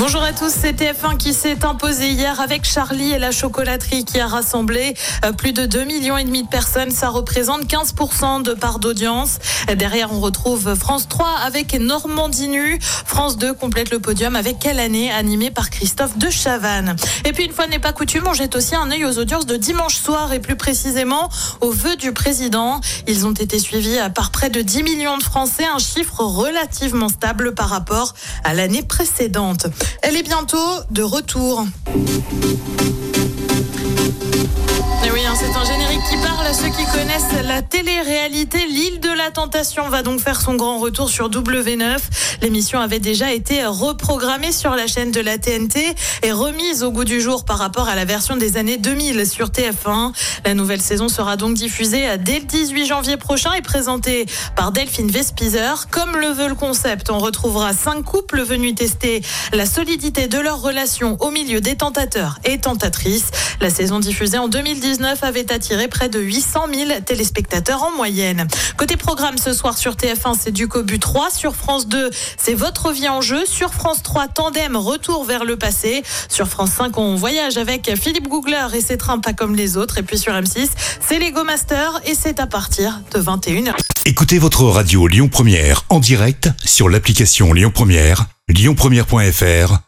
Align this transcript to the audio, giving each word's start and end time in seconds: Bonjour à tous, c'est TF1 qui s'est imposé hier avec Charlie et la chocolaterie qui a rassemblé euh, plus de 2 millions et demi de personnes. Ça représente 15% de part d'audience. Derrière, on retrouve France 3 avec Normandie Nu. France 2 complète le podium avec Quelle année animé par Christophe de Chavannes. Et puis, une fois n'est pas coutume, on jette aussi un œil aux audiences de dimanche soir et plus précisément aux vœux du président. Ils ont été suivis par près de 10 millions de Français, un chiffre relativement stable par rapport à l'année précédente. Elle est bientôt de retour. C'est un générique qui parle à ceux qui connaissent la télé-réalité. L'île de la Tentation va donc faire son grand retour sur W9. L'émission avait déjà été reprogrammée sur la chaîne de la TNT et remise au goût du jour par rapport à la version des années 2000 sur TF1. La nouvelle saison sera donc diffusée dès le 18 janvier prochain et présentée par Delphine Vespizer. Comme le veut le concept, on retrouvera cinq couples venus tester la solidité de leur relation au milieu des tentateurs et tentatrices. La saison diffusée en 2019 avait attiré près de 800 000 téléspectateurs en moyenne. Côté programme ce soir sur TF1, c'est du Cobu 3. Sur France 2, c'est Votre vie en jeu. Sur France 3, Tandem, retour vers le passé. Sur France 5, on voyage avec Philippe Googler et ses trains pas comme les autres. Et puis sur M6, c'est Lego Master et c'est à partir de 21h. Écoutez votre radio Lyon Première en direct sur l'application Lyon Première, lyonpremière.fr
Bonjour 0.00 0.22
à 0.22 0.32
tous, 0.32 0.50
c'est 0.50 0.74
TF1 0.74 1.16
qui 1.16 1.34
s'est 1.34 1.64
imposé 1.64 2.10
hier 2.10 2.40
avec 2.40 2.64
Charlie 2.64 3.10
et 3.10 3.18
la 3.18 3.32
chocolaterie 3.32 4.04
qui 4.04 4.20
a 4.20 4.28
rassemblé 4.28 4.94
euh, 5.24 5.32
plus 5.32 5.52
de 5.52 5.66
2 5.66 5.82
millions 5.82 6.16
et 6.16 6.22
demi 6.22 6.44
de 6.44 6.48
personnes. 6.48 6.92
Ça 6.92 7.08
représente 7.08 7.64
15% 7.64 8.42
de 8.42 8.54
part 8.54 8.78
d'audience. 8.78 9.38
Derrière, 9.76 10.12
on 10.12 10.20
retrouve 10.20 10.76
France 10.76 11.08
3 11.08 11.28
avec 11.44 11.74
Normandie 11.74 12.46
Nu. 12.46 12.78
France 12.80 13.38
2 13.38 13.54
complète 13.54 13.90
le 13.90 13.98
podium 13.98 14.36
avec 14.36 14.60
Quelle 14.60 14.78
année 14.78 15.10
animé 15.10 15.50
par 15.50 15.68
Christophe 15.68 16.16
de 16.16 16.30
Chavannes. 16.30 16.94
Et 17.24 17.32
puis, 17.32 17.44
une 17.44 17.52
fois 17.52 17.66
n'est 17.66 17.80
pas 17.80 17.92
coutume, 17.92 18.22
on 18.28 18.34
jette 18.34 18.54
aussi 18.54 18.76
un 18.76 18.88
œil 18.92 19.04
aux 19.04 19.18
audiences 19.18 19.46
de 19.46 19.56
dimanche 19.56 19.96
soir 19.96 20.32
et 20.32 20.38
plus 20.38 20.56
précisément 20.56 21.28
aux 21.60 21.72
vœux 21.72 21.96
du 21.96 22.12
président. 22.12 22.80
Ils 23.08 23.26
ont 23.26 23.32
été 23.32 23.58
suivis 23.58 23.98
par 24.14 24.30
près 24.30 24.48
de 24.48 24.62
10 24.62 24.84
millions 24.84 25.18
de 25.18 25.24
Français, 25.24 25.64
un 25.74 25.80
chiffre 25.80 26.20
relativement 26.20 27.08
stable 27.08 27.52
par 27.52 27.68
rapport 27.68 28.14
à 28.44 28.54
l'année 28.54 28.84
précédente. 28.84 29.66
Elle 30.02 30.16
est 30.16 30.22
bientôt 30.22 30.58
de 30.90 31.02
retour. 31.02 31.64
C'est 35.40 35.54
un 35.54 35.64
générique 35.64 36.02
qui 36.10 36.16
parle 36.16 36.44
à 36.48 36.52
ceux 36.52 36.66
qui 36.66 36.84
connaissent 36.86 37.46
la 37.46 37.62
télé-réalité. 37.62 38.58
L'île 38.66 38.98
de 38.98 39.10
la 39.10 39.30
Tentation 39.30 39.88
va 39.88 40.02
donc 40.02 40.18
faire 40.18 40.40
son 40.40 40.56
grand 40.56 40.80
retour 40.80 41.08
sur 41.08 41.30
W9. 41.30 41.98
L'émission 42.42 42.80
avait 42.80 42.98
déjà 42.98 43.32
été 43.32 43.64
reprogrammée 43.64 44.50
sur 44.50 44.74
la 44.74 44.88
chaîne 44.88 45.12
de 45.12 45.20
la 45.20 45.38
TNT 45.38 45.94
et 46.24 46.32
remise 46.32 46.82
au 46.82 46.90
goût 46.90 47.04
du 47.04 47.20
jour 47.20 47.44
par 47.44 47.58
rapport 47.58 47.88
à 47.88 47.94
la 47.94 48.04
version 48.04 48.36
des 48.36 48.56
années 48.56 48.78
2000 48.78 49.28
sur 49.28 49.50
TF1. 49.50 50.12
La 50.44 50.54
nouvelle 50.54 50.80
saison 50.80 51.08
sera 51.08 51.36
donc 51.36 51.54
diffusée 51.54 52.16
dès 52.18 52.40
le 52.40 52.44
18 52.44 52.86
janvier 52.86 53.16
prochain 53.16 53.52
et 53.52 53.62
présentée 53.62 54.26
par 54.56 54.72
Delphine 54.72 55.10
Vespizer. 55.10 55.86
Comme 55.88 56.16
le 56.16 56.28
veut 56.28 56.48
le 56.48 56.56
concept, 56.56 57.10
on 57.10 57.18
retrouvera 57.18 57.74
cinq 57.74 58.02
couples 58.02 58.42
venus 58.42 58.74
tester 58.74 59.22
la 59.52 59.66
solidité 59.66 60.26
de 60.26 60.38
leur 60.38 60.60
relation 60.60 61.16
au 61.20 61.30
milieu 61.30 61.60
des 61.60 61.76
tentateurs 61.76 62.40
et 62.44 62.58
tentatrices. 62.58 63.30
La 63.60 63.70
saison 63.70 64.00
diffusée 64.00 64.38
en 64.38 64.48
2019 64.48 65.27
avait 65.28 65.52
attiré 65.52 65.88
près 65.88 66.08
de 66.08 66.18
800 66.18 66.60
000 66.74 67.00
téléspectateurs 67.04 67.82
en 67.82 67.94
moyenne. 67.94 68.48
Côté 68.78 68.96
programme 68.96 69.36
ce 69.36 69.52
soir 69.52 69.76
sur 69.76 69.94
TF1, 69.94 70.34
c'est 70.40 70.52
du 70.52 70.68
Cobu 70.68 70.98
3. 70.98 71.30
Sur 71.30 71.54
France 71.54 71.86
2, 71.86 72.10
c'est 72.38 72.54
Votre 72.54 72.92
vie 72.92 73.08
en 73.08 73.20
jeu. 73.20 73.44
Sur 73.44 73.74
France 73.74 74.02
3, 74.02 74.28
Tandem, 74.28 74.74
retour 74.74 75.24
vers 75.24 75.44
le 75.44 75.56
passé. 75.56 76.02
Sur 76.30 76.48
France 76.48 76.70
5, 76.78 76.96
on 76.96 77.14
voyage 77.14 77.58
avec 77.58 77.94
Philippe 77.96 78.26
Googler 78.26 78.66
et 78.74 78.80
ses 78.80 78.96
trains 78.96 79.18
pas 79.18 79.34
comme 79.34 79.54
les 79.54 79.76
autres. 79.76 79.98
Et 79.98 80.02
puis 80.02 80.18
sur 80.18 80.32
M6, 80.32 80.68
c'est 81.06 81.18
Lego 81.18 81.44
Master 81.44 82.00
et 82.06 82.14
c'est 82.14 82.40
à 82.40 82.46
partir 82.46 83.00
de 83.14 83.20
21h. 83.20 83.74
Écoutez 84.06 84.38
votre 84.38 84.64
radio 84.64 85.06
Lyon 85.06 85.28
Première 85.28 85.84
en 85.90 86.00
direct 86.00 86.48
sur 86.64 86.88
l'application 86.88 87.52
Lyon 87.52 87.70
Première, 87.70 88.24
lyonpremière.fr 88.48 89.87